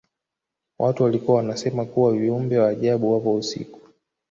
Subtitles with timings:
[0.79, 3.79] Watu walikuwa wanasema kuwa viumbe wa ajabu wapo usiku